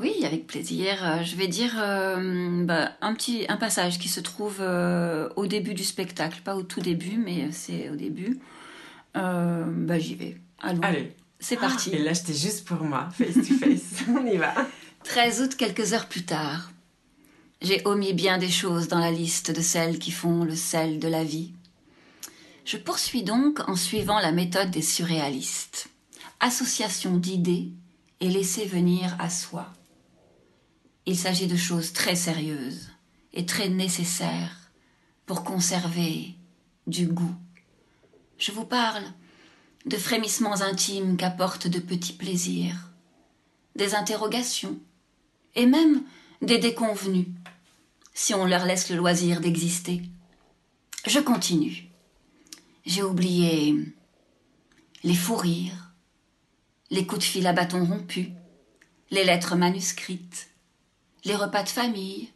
Oui, 0.00 0.24
avec 0.24 0.46
plaisir. 0.46 1.22
Je 1.24 1.36
vais 1.36 1.48
dire 1.48 1.74
bah, 1.76 2.92
un 3.00 3.14
petit 3.14 3.46
un 3.48 3.56
passage 3.56 3.98
qui 3.98 4.08
se 4.08 4.20
trouve 4.20 4.60
au 5.36 5.46
début 5.46 5.74
du 5.74 5.84
spectacle, 5.84 6.40
pas 6.42 6.56
au 6.56 6.62
tout 6.62 6.80
début, 6.80 7.16
mais 7.16 7.52
c'est 7.52 7.90
au 7.90 7.96
début. 7.96 8.40
bah, 9.14 9.98
j'y 9.98 10.14
vais. 10.14 10.36
Allez. 10.62 11.14
C'est 11.40 11.56
parti. 11.56 11.90
Et 11.90 11.98
là, 11.98 12.12
j'étais 12.12 12.34
juste 12.34 12.66
pour 12.66 12.82
moi, 12.82 13.08
face 13.16 13.34
to 13.34 13.54
face. 13.54 14.04
On 14.08 14.26
y 14.26 14.36
va. 14.36 14.54
13 15.04 15.40
août, 15.40 15.56
quelques 15.56 15.94
heures 15.94 16.06
plus 16.06 16.24
tard. 16.24 16.70
J'ai 17.62 17.82
omis 17.86 18.12
bien 18.12 18.38
des 18.38 18.50
choses 18.50 18.88
dans 18.88 18.98
la 18.98 19.10
liste 19.10 19.50
de 19.50 19.60
celles 19.62 19.98
qui 19.98 20.10
font 20.10 20.44
le 20.44 20.54
sel 20.54 20.98
de 20.98 21.08
la 21.08 21.24
vie. 21.24 21.52
Je 22.66 22.76
poursuis 22.76 23.22
donc 23.22 23.66
en 23.68 23.76
suivant 23.76 24.20
la 24.20 24.32
méthode 24.32 24.70
des 24.70 24.82
surréalistes. 24.82 25.88
Association 26.40 27.16
d'idées 27.16 27.70
et 28.20 28.28
laisser 28.28 28.66
venir 28.66 29.16
à 29.18 29.30
soi. 29.30 29.72
Il 31.10 31.18
s'agit 31.18 31.48
de 31.48 31.56
choses 31.56 31.92
très 31.92 32.14
sérieuses 32.14 32.88
et 33.32 33.44
très 33.44 33.68
nécessaires 33.68 34.70
pour 35.26 35.42
conserver 35.42 36.36
du 36.86 37.08
goût. 37.08 37.34
Je 38.38 38.52
vous 38.52 38.64
parle 38.64 39.02
de 39.86 39.96
frémissements 39.96 40.62
intimes 40.62 41.16
qu'apportent 41.16 41.66
de 41.66 41.80
petits 41.80 42.12
plaisirs, 42.12 42.92
des 43.74 43.96
interrogations 43.96 44.78
et 45.56 45.66
même 45.66 46.04
des 46.42 46.58
déconvenus, 46.58 47.26
si 48.14 48.32
on 48.32 48.46
leur 48.46 48.64
laisse 48.64 48.88
le 48.88 48.96
loisir 48.96 49.40
d'exister. 49.40 50.02
Je 51.08 51.18
continue. 51.18 51.88
J'ai 52.86 53.02
oublié 53.02 53.74
les 55.02 55.16
fous 55.16 55.34
rires, 55.34 55.92
les 56.92 57.04
coups 57.04 57.22
de 57.22 57.24
fil 57.24 57.48
à 57.48 57.52
bâton 57.52 57.84
rompu, 57.84 58.30
les 59.10 59.24
lettres 59.24 59.56
manuscrites, 59.56 60.49
les 61.24 61.36
repas 61.36 61.62
de 61.62 61.68
famille, 61.68 62.30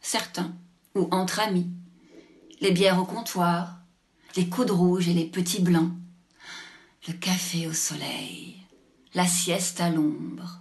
certains, 0.00 0.54
ou 0.94 1.08
entre 1.10 1.40
amis, 1.40 1.70
les 2.60 2.70
bières 2.70 3.00
au 3.00 3.04
comptoir, 3.04 3.80
les 4.36 4.48
coups 4.48 4.66
de 4.66 4.72
rouge 4.72 5.08
et 5.08 5.14
les 5.14 5.24
petits 5.24 5.62
blancs, 5.62 5.92
le 7.08 7.14
café 7.14 7.66
au 7.66 7.72
soleil, 7.72 8.56
la 9.14 9.26
sieste 9.26 9.80
à 9.80 9.90
l'ombre, 9.90 10.60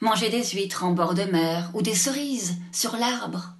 manger 0.00 0.28
des 0.28 0.44
huîtres 0.44 0.84
en 0.84 0.92
bord 0.92 1.14
de 1.14 1.24
mer 1.24 1.70
ou 1.74 1.82
des 1.82 1.94
cerises 1.94 2.56
sur 2.72 2.96
l'arbre, 2.96 3.54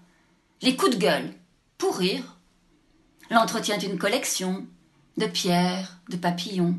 les 0.63 0.77
coups 0.77 0.93
de 0.93 1.01
gueule, 1.01 1.35
pour 1.79 1.97
rire, 1.97 2.37
l'entretien 3.31 3.79
d'une 3.79 3.99
collection, 3.99 4.67
de 5.17 5.27
pierres, 5.27 5.99
de 6.09 6.17
papillons, 6.17 6.79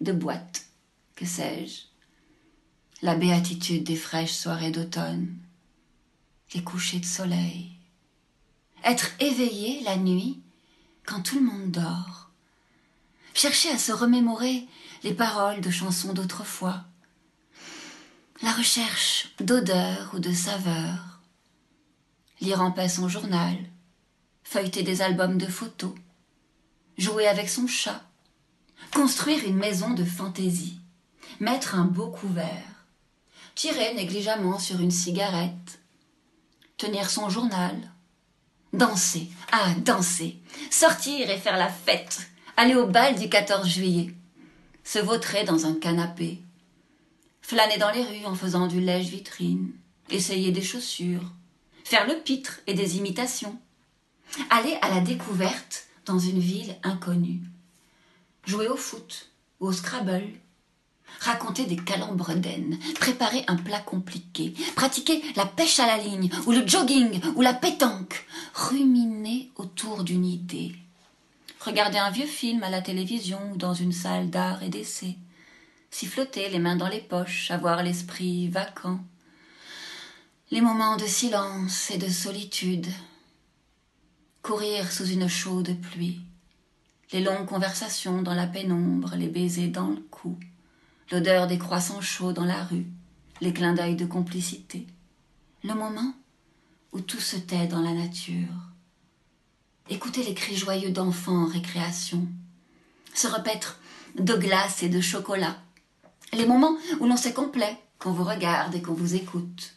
de 0.00 0.12
boîtes, 0.12 0.66
que 1.16 1.26
sais-je, 1.26 1.82
la 3.02 3.14
béatitude 3.14 3.84
des 3.84 3.96
fraîches 3.96 4.32
soirées 4.32 4.70
d'automne, 4.70 5.36
les 6.54 6.62
couchers 6.62 7.00
de 7.00 7.04
soleil, 7.04 7.70
être 8.84 9.10
éveillé 9.20 9.82
la 9.82 9.96
nuit 9.96 10.40
quand 11.04 11.22
tout 11.22 11.36
le 11.36 11.44
monde 11.44 11.70
dort, 11.70 12.30
chercher 13.34 13.70
à 13.70 13.78
se 13.78 13.92
remémorer 13.92 14.66
les 15.02 15.14
paroles 15.14 15.60
de 15.60 15.70
chansons 15.70 16.12
d'autrefois, 16.12 16.84
la 18.42 18.52
recherche 18.52 19.34
d'odeurs 19.40 20.12
ou 20.14 20.18
de 20.18 20.32
saveurs, 20.32 21.20
lire 22.40 22.60
en 22.60 22.70
paix 22.70 22.88
son 22.88 23.08
journal, 23.08 23.56
feuilleter 24.42 24.82
des 24.82 25.02
albums 25.02 25.38
de 25.38 25.46
photos, 25.46 25.94
jouer 26.96 27.26
avec 27.26 27.48
son 27.48 27.66
chat, 27.66 28.02
construire 28.92 29.44
une 29.44 29.56
maison 29.56 29.90
de 29.90 30.04
fantaisie, 30.04 30.80
mettre 31.40 31.74
un 31.74 31.84
beau 31.84 32.08
couvert, 32.08 32.84
tirer 33.54 33.94
négligemment 33.94 34.58
sur 34.58 34.80
une 34.80 34.90
cigarette, 34.90 35.77
tenir 36.78 37.10
son 37.10 37.28
journal, 37.28 37.76
danser, 38.72 39.28
ah, 39.52 39.74
danser, 39.84 40.38
sortir 40.70 41.28
et 41.28 41.36
faire 41.36 41.58
la 41.58 41.68
fête, 41.68 42.30
aller 42.56 42.76
au 42.76 42.86
bal 42.86 43.18
du 43.18 43.28
14 43.28 43.68
juillet, 43.68 44.14
se 44.84 45.00
vautrer 45.00 45.44
dans 45.44 45.66
un 45.66 45.74
canapé, 45.74 46.40
flâner 47.42 47.76
dans 47.78 47.90
les 47.90 48.04
rues 48.04 48.26
en 48.26 48.34
faisant 48.34 48.68
du 48.68 48.80
lèche-vitrine, 48.80 49.72
essayer 50.08 50.52
des 50.52 50.62
chaussures, 50.62 51.32
faire 51.84 52.06
le 52.06 52.14
pitre 52.20 52.60
et 52.66 52.74
des 52.74 52.96
imitations, 52.96 53.58
aller 54.48 54.78
à 54.80 54.88
la 54.88 55.00
découverte 55.00 55.86
dans 56.06 56.18
une 56.18 56.38
ville 56.38 56.76
inconnue, 56.84 57.42
jouer 58.46 58.68
au 58.68 58.76
foot 58.76 59.30
ou 59.60 59.66
au 59.66 59.72
scrabble, 59.72 60.28
raconter 61.20 61.64
des 61.64 61.76
calembredaines, 61.76 62.78
préparer 63.00 63.44
un 63.48 63.56
plat 63.56 63.80
compliqué, 63.80 64.54
pratiquer 64.76 65.22
la 65.36 65.46
pêche 65.46 65.80
à 65.80 65.86
la 65.86 65.98
ligne, 65.98 66.30
ou 66.46 66.52
le 66.52 66.66
jogging, 66.66 67.20
ou 67.34 67.42
la 67.42 67.54
pétanque, 67.54 68.26
ruminer 68.54 69.50
autour 69.56 70.04
d'une 70.04 70.26
idée, 70.26 70.74
regarder 71.60 71.98
un 71.98 72.10
vieux 72.10 72.26
film 72.26 72.62
à 72.62 72.70
la 72.70 72.82
télévision 72.82 73.40
ou 73.52 73.56
dans 73.56 73.74
une 73.74 73.92
salle 73.92 74.30
d'art 74.30 74.62
et 74.62 74.68
d'essai, 74.68 75.16
siffloter 75.90 76.48
les 76.48 76.58
mains 76.58 76.76
dans 76.76 76.88
les 76.88 77.00
poches, 77.00 77.50
avoir 77.50 77.82
l'esprit 77.82 78.48
vacant, 78.48 79.00
les 80.50 80.60
moments 80.60 80.96
de 80.96 81.06
silence 81.06 81.90
et 81.90 81.98
de 81.98 82.08
solitude, 82.08 82.86
courir 84.42 84.90
sous 84.90 85.06
une 85.06 85.28
chaude 85.28 85.76
pluie, 85.80 86.20
les 87.12 87.20
longues 87.20 87.46
conversations 87.46 88.22
dans 88.22 88.34
la 88.34 88.46
pénombre, 88.46 89.14
les 89.16 89.28
baisers 89.28 89.68
dans 89.68 89.88
le 89.88 90.00
cou, 90.10 90.38
l'odeur 91.10 91.46
des 91.46 91.58
croissants 91.58 92.00
chauds 92.00 92.32
dans 92.32 92.44
la 92.44 92.64
rue, 92.64 92.86
les 93.40 93.52
clins 93.52 93.74
d'œil 93.74 93.96
de 93.96 94.06
complicité, 94.06 94.86
le 95.64 95.74
moment 95.74 96.12
où 96.92 97.00
tout 97.00 97.20
se 97.20 97.36
tait 97.36 97.66
dans 97.66 97.80
la 97.80 97.92
nature. 97.92 98.72
Écouter 99.88 100.22
les 100.22 100.34
cris 100.34 100.56
joyeux 100.56 100.90
d'enfants 100.90 101.44
en 101.44 101.46
récréation, 101.46 102.26
se 103.14 103.26
repaître 103.26 103.80
de 104.18 104.34
glace 104.34 104.82
et 104.82 104.88
de 104.88 105.00
chocolat, 105.00 105.56
les 106.32 106.46
moments 106.46 106.76
où 107.00 107.06
l'on 107.06 107.16
s'est 107.16 107.32
complet, 107.32 107.78
qu'on 107.98 108.12
vous 108.12 108.24
regarde 108.24 108.74
et 108.74 108.82
qu'on 108.82 108.94
vous 108.94 109.14
écoute, 109.14 109.74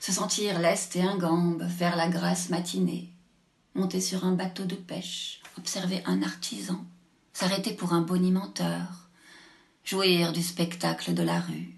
se 0.00 0.12
sentir 0.12 0.58
leste 0.58 0.96
et 0.96 1.02
ingambe, 1.02 1.66
faire 1.68 1.96
la 1.96 2.08
grasse 2.08 2.50
matinée, 2.50 3.10
monter 3.74 4.00
sur 4.00 4.24
un 4.24 4.32
bateau 4.32 4.64
de 4.64 4.74
pêche, 4.74 5.40
observer 5.56 6.02
un 6.04 6.22
artisan, 6.22 6.84
s'arrêter 7.32 7.72
pour 7.72 7.94
un 7.94 8.02
bonimenteur, 8.02 9.07
jouir 9.88 10.34
du 10.34 10.42
spectacle 10.42 11.14
de 11.14 11.22
la 11.22 11.40
rue, 11.40 11.74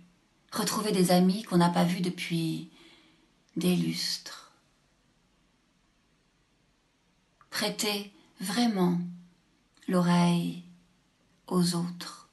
retrouver 0.50 0.90
des 0.90 1.12
amis 1.12 1.44
qu'on 1.44 1.58
n'a 1.58 1.68
pas 1.68 1.84
vus 1.84 2.00
depuis 2.00 2.68
des 3.54 3.76
lustres. 3.76 4.52
Prêter 7.50 8.12
vraiment 8.40 8.98
l'oreille 9.86 10.64
aux 11.46 11.76
autres. 11.76 12.28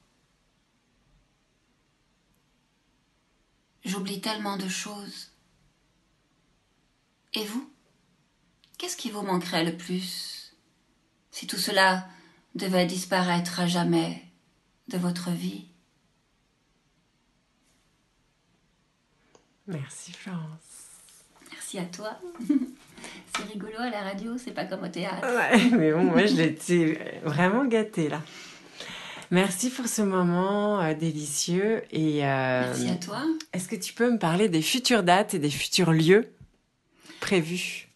J'oublie 3.84 4.20
tellement 4.20 4.56
de 4.56 4.68
choses. 4.68 5.30
Et 7.34 7.44
vous 7.44 7.70
Qu'est-ce 8.78 8.96
qui 8.96 9.12
vous 9.12 9.22
manquerait 9.22 9.64
le 9.64 9.76
plus 9.76 10.56
si 11.30 11.46
tout 11.46 11.56
cela 11.56 12.08
devait 12.56 12.86
disparaître 12.86 13.60
à 13.60 13.68
jamais 13.68 14.24
de 14.88 14.98
votre 14.98 15.30
vie? 15.30 15.67
Merci 19.68 20.12
Florence. 20.12 20.40
Merci 21.52 21.78
à 21.78 21.84
toi. 21.84 22.18
c'est 23.36 23.44
rigolo 23.52 23.78
à 23.78 23.90
la 23.90 24.00
radio, 24.00 24.36
c'est 24.38 24.52
pas 24.52 24.64
comme 24.64 24.82
au 24.82 24.88
théâtre. 24.88 25.22
Ouais, 25.22 25.70
mais 25.78 25.92
bon, 25.92 26.04
moi 26.04 26.24
je 26.24 26.34
l'étais 26.34 27.20
vraiment 27.22 27.66
gâtée 27.66 28.08
là. 28.08 28.22
Merci 29.30 29.68
pour 29.68 29.86
ce 29.86 30.00
moment 30.00 30.80
euh, 30.80 30.94
délicieux 30.94 31.82
et 31.92 32.26
euh, 32.26 32.62
merci 32.66 32.88
à 32.88 32.94
toi. 32.94 33.20
Est-ce 33.52 33.68
que 33.68 33.76
tu 33.76 33.92
peux 33.92 34.10
me 34.10 34.18
parler 34.18 34.48
des 34.48 34.62
futures 34.62 35.02
dates 35.02 35.34
et 35.34 35.38
des 35.38 35.50
futurs 35.50 35.92
lieux 35.92 36.32
prévus? 37.20 37.88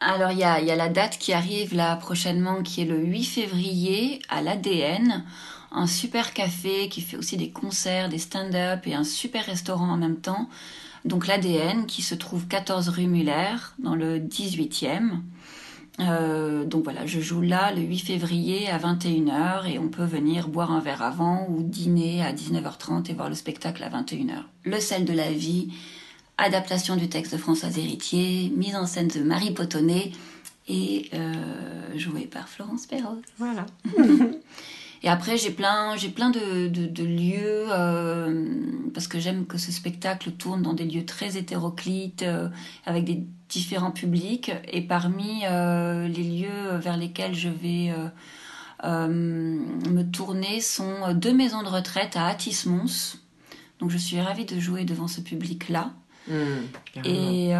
Alors 0.00 0.30
il 0.30 0.38
y 0.38 0.44
a, 0.44 0.62
y 0.62 0.70
a, 0.70 0.76
la 0.76 0.88
date 0.88 1.18
qui 1.18 1.34
arrive 1.34 1.74
là 1.74 1.96
prochainement 1.96 2.62
qui 2.62 2.80
est 2.82 2.86
le 2.86 2.98
8 2.98 3.24
février 3.24 4.22
à 4.30 4.40
l'ADN 4.40 5.24
un 5.70 5.86
super 5.86 6.32
café 6.32 6.88
qui 6.88 7.02
fait 7.02 7.18
aussi 7.18 7.36
des 7.36 7.50
concerts, 7.50 8.08
des 8.08 8.18
stand-up 8.18 8.86
et 8.86 8.94
un 8.94 9.04
super 9.04 9.44
restaurant 9.44 9.90
en 9.90 9.98
même 9.98 10.16
temps. 10.16 10.48
Donc 11.04 11.26
l'ADN 11.26 11.86
qui 11.86 12.02
se 12.02 12.14
trouve 12.14 12.46
14 12.46 12.88
rue 12.88 13.06
Muller 13.06 13.56
dans 13.78 13.94
le 13.94 14.18
18e. 14.18 15.20
Euh, 16.00 16.64
donc 16.64 16.84
voilà, 16.84 17.06
je 17.06 17.20
joue 17.20 17.40
là 17.40 17.72
le 17.72 17.82
8 17.82 17.98
février 17.98 18.68
à 18.68 18.78
21h 18.78 19.68
et 19.68 19.78
on 19.78 19.88
peut 19.88 20.04
venir 20.04 20.48
boire 20.48 20.70
un 20.70 20.80
verre 20.80 21.02
avant 21.02 21.46
ou 21.48 21.62
dîner 21.62 22.22
à 22.22 22.32
19h30 22.32 23.10
et 23.10 23.14
voir 23.14 23.28
le 23.28 23.34
spectacle 23.34 23.82
à 23.82 23.90
21h. 23.90 24.44
Le 24.64 24.78
sel 24.78 25.04
de 25.04 25.12
la 25.12 25.32
vie, 25.32 25.72
adaptation 26.36 26.94
du 26.94 27.08
texte 27.08 27.32
de 27.32 27.38
Françoise 27.38 27.78
Héritier, 27.78 28.52
mise 28.56 28.76
en 28.76 28.86
scène 28.86 29.08
de 29.08 29.20
Marie 29.20 29.50
Potonnet 29.50 30.12
et 30.68 31.10
euh, 31.14 31.32
joué 31.96 32.26
par 32.26 32.48
Florence 32.48 32.86
Perros. 32.86 33.20
Voilà. 33.38 33.66
Et 35.02 35.08
après, 35.08 35.36
j'ai 35.36 35.50
plein, 35.50 35.96
j'ai 35.96 36.08
plein 36.08 36.30
de, 36.30 36.68
de, 36.68 37.04
lieux, 37.04 37.66
euh, 37.70 38.44
parce 38.92 39.06
que 39.06 39.20
j'aime 39.20 39.46
que 39.46 39.56
ce 39.56 39.70
spectacle 39.70 40.32
tourne 40.32 40.62
dans 40.62 40.74
des 40.74 40.84
lieux 40.84 41.04
très 41.04 41.36
hétéroclites, 41.36 42.22
euh, 42.22 42.48
avec 42.84 43.04
des 43.04 43.22
différents 43.48 43.92
publics. 43.92 44.50
Et 44.72 44.82
parmi 44.82 45.42
euh, 45.44 46.08
les 46.08 46.24
lieux 46.24 46.76
vers 46.80 46.96
lesquels 46.96 47.34
je 47.34 47.48
vais 47.48 47.92
me 48.84 50.02
tourner 50.02 50.60
sont 50.60 51.14
deux 51.14 51.34
maisons 51.34 51.62
de 51.62 51.68
retraite 51.68 52.16
à 52.16 52.26
Atis-Mons. 52.26 53.18
Donc 53.78 53.90
je 53.90 53.98
suis 53.98 54.20
ravie 54.20 54.44
de 54.44 54.58
jouer 54.58 54.84
devant 54.84 55.06
ce 55.06 55.20
public-là. 55.20 55.92
Mmh, 56.26 57.04
et, 57.04 57.54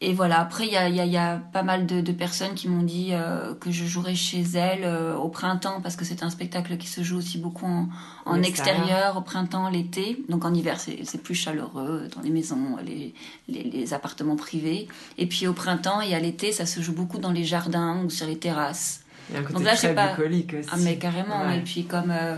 et 0.00 0.12
voilà, 0.12 0.40
après, 0.40 0.66
il 0.66 0.72
y 0.72 0.76
a, 0.76 0.88
y, 0.88 1.00
a, 1.00 1.06
y 1.06 1.16
a, 1.16 1.40
pas 1.52 1.62
mal 1.62 1.86
de, 1.86 2.00
de 2.00 2.12
personnes 2.12 2.54
qui 2.54 2.68
m'ont 2.68 2.82
dit 2.82 3.10
euh, 3.12 3.54
que 3.54 3.70
je 3.70 3.84
jouerais 3.84 4.16
chez 4.16 4.42
elles 4.42 4.84
euh, 4.84 5.16
au 5.16 5.28
printemps, 5.28 5.80
parce 5.80 5.96
que 5.96 6.04
c'est 6.04 6.22
un 6.22 6.30
spectacle 6.30 6.76
qui 6.76 6.88
se 6.88 7.02
joue 7.02 7.16
aussi 7.16 7.38
beaucoup 7.38 7.64
en, 7.64 7.88
en 8.26 8.42
extérieur, 8.42 9.16
au 9.16 9.20
printemps, 9.20 9.70
l'été. 9.70 10.22
Donc 10.28 10.44
en 10.44 10.52
hiver, 10.52 10.78
c'est 10.80 11.22
plus 11.22 11.34
chaleureux, 11.34 12.08
dans 12.14 12.22
les 12.22 12.30
maisons, 12.30 12.76
les, 12.84 13.14
les, 13.48 13.62
les, 13.62 13.94
appartements 13.94 14.36
privés. 14.36 14.88
Et 15.16 15.26
puis 15.26 15.46
au 15.46 15.52
printemps 15.52 16.00
et 16.00 16.14
à 16.14 16.18
l'été, 16.18 16.50
ça 16.52 16.66
se 16.66 16.80
joue 16.80 16.92
beaucoup 16.92 17.18
dans 17.18 17.32
les 17.32 17.44
jardins 17.44 18.02
ou 18.04 18.10
sur 18.10 18.26
les 18.26 18.38
terrasses. 18.38 19.04
Il 19.30 19.36
y 19.36 19.38
a 19.38 19.40
un 19.40 19.42
côté 19.42 19.54
Donc 19.54 19.64
là, 19.64 19.74
très 19.74 19.94
pas... 19.94 20.16
aussi. 20.18 20.68
Ah, 20.70 20.76
mais 20.80 20.98
carrément. 20.98 21.46
Ouais. 21.46 21.58
Et 21.58 21.60
puis 21.60 21.84
comme... 21.84 22.10
Euh, 22.10 22.36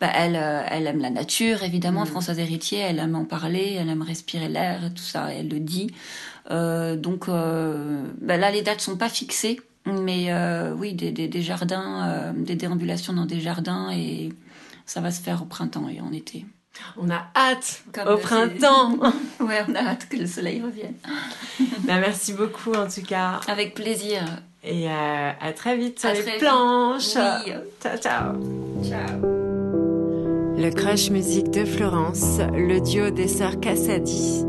bah, 0.00 0.10
elle, 0.14 0.36
euh, 0.36 0.62
elle 0.70 0.86
aime 0.86 1.00
la 1.00 1.10
nature, 1.10 1.62
évidemment. 1.62 2.02
Mm. 2.02 2.06
Françoise 2.06 2.38
Héritier, 2.38 2.78
elle 2.78 2.98
aime 2.98 3.16
en 3.16 3.24
parler, 3.24 3.76
elle 3.78 3.88
aime 3.88 4.02
respirer 4.02 4.48
l'air 4.48 4.80
tout 4.94 5.02
ça, 5.02 5.32
elle 5.32 5.48
le 5.48 5.60
dit. 5.60 5.90
Euh, 6.50 6.96
donc 6.96 7.28
euh, 7.28 8.02
bah, 8.20 8.36
là, 8.36 8.50
les 8.50 8.62
dates 8.62 8.80
sont 8.80 8.96
pas 8.96 9.08
fixées, 9.08 9.60
mais 9.86 10.32
oui, 10.76 10.94
des, 10.94 11.12
des, 11.12 11.28
des 11.28 11.42
jardins, 11.42 12.32
des 12.36 12.56
déambulations 12.56 13.12
dans 13.12 13.26
des 13.26 13.40
jardins 13.40 13.90
et 13.90 14.30
ça 14.86 15.00
va 15.00 15.10
se 15.10 15.20
faire 15.20 15.42
au 15.42 15.46
printemps 15.46 15.88
et 15.88 16.00
en 16.00 16.12
été. 16.12 16.44
On 16.96 17.10
a 17.10 17.26
hâte 17.34 17.82
Comme 17.92 18.08
au 18.08 18.16
printemps. 18.18 18.98
ouais, 19.40 19.62
on 19.68 19.74
a 19.74 19.80
hâte 19.80 20.08
que 20.08 20.16
le 20.16 20.26
soleil 20.26 20.62
revienne. 20.62 20.94
bah, 21.80 21.98
merci 21.98 22.32
beaucoup 22.32 22.72
en 22.72 22.88
tout 22.88 23.02
cas. 23.02 23.40
Avec 23.48 23.74
plaisir. 23.74 24.22
Et 24.64 24.88
euh, 24.88 25.30
à 25.40 25.52
très 25.52 25.76
vite 25.76 26.00
sur 26.00 26.08
à 26.08 26.14
les 26.14 26.22
planches. 26.38 27.16
Oui. 27.16 27.52
Ciao, 27.80 27.96
ciao. 27.96 28.34
Ciao. 28.82 29.37
Le 30.60 30.70
Crush 30.70 31.10
Musique 31.10 31.50
de 31.50 31.64
Florence, 31.64 32.40
le 32.52 32.80
duo 32.80 33.10
des 33.10 33.28
sœurs 33.28 33.60
Cassadi 33.60 34.44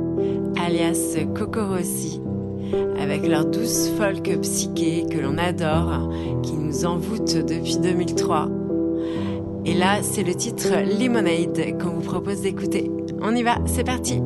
alias 0.59 1.15
Rossi, 1.55 2.19
avec 2.99 3.27
leur 3.27 3.45
douce 3.45 3.91
folk 3.95 4.23
psyché 4.41 5.05
que 5.07 5.19
l'on 5.19 5.37
adore, 5.37 6.11
qui 6.41 6.53
nous 6.53 6.83
envoûte 6.85 7.37
depuis 7.45 7.77
2003. 7.77 8.49
Et 9.65 9.75
là, 9.75 9.99
c'est 10.01 10.23
le 10.23 10.33
titre 10.33 10.69
Lemonade 10.99 11.77
qu'on 11.79 11.91
vous 11.91 12.01
propose 12.01 12.41
d'écouter. 12.41 12.89
On 13.21 13.35
y 13.35 13.43
va, 13.43 13.57
c'est 13.67 13.83
parti. 13.83 14.19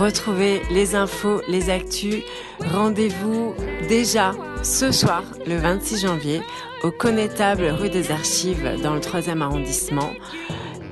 Retrouver 0.00 0.62
les 0.70 0.94
infos, 0.94 1.42
les 1.46 1.68
actus, 1.68 2.24
rendez-vous 2.58 3.54
déjà 3.88 4.32
ce 4.62 4.90
soir, 4.92 5.22
le 5.46 5.56
26 5.56 6.00
janvier, 6.00 6.40
au 6.82 6.90
Connétable 6.90 7.66
rue 7.66 7.90
des 7.90 8.10
Archives 8.10 8.80
dans 8.82 8.94
le 8.94 9.00
3e 9.00 9.40
arrondissement 9.40 10.10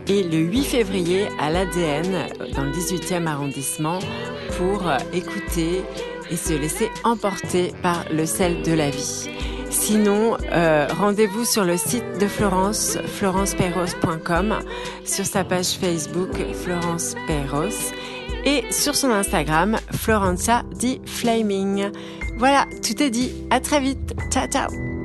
et 0.08 0.22
le 0.22 0.38
8 0.38 0.64
février 0.64 1.28
à 1.38 1.50
l'ADN 1.50 2.26
dans 2.54 2.64
le 2.64 2.70
18e 2.70 3.26
arrondissement 3.26 3.98
pour 4.56 4.85
écouter 5.12 5.83
et 6.30 6.37
se 6.37 6.52
laisser 6.52 6.90
emporter 7.04 7.72
par 7.83 8.04
le 8.11 8.26
sel 8.26 8.62
de 8.62 8.72
la 8.72 8.90
vie. 8.90 9.30
Sinon, 9.70 10.37
euh, 10.52 10.87
rendez-vous 10.98 11.44
sur 11.44 11.64
le 11.64 11.76
site 11.76 12.18
de 12.20 12.26
Florence, 12.26 12.98
florencepeyros.com, 13.06 14.59
sur 15.04 15.26
sa 15.26 15.44
page 15.44 15.78
Facebook 15.78 16.30
Florence 16.54 17.14
Peyros 17.26 17.92
et 18.44 18.64
sur 18.70 18.94
son 18.94 19.11
Instagram, 19.11 19.78
Florenza 19.92 20.62
di 20.74 21.00
Flaming. 21.04 21.90
Voilà, 22.38 22.66
tout 22.83 23.02
est 23.02 23.11
dit. 23.11 23.33
À 23.50 23.61
très 23.61 23.80
vite. 23.80 24.14
Ciao, 24.30 24.46
ciao. 24.46 24.97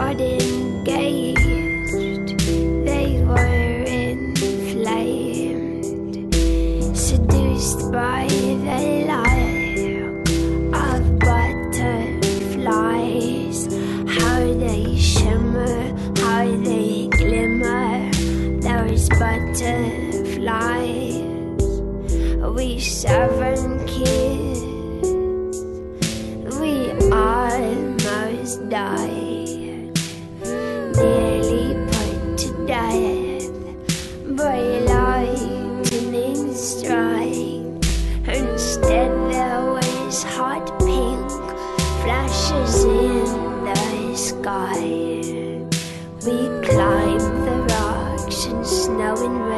started. 0.00 0.49
bright 34.40 34.84
lightning 34.86 36.54
strike. 36.54 37.76
Instead, 38.26 39.10
there 39.30 39.64
was 39.76 40.22
hot 40.22 40.66
pink 40.78 41.30
flashes 42.00 42.84
in 42.84 43.26
the 43.64 44.16
sky. 44.16 44.80
We 46.24 46.38
climbed 46.66 47.36
the 47.46 47.56
rocks 47.74 48.46
and 48.46 48.66
snow 48.66 49.14
and 49.26 49.49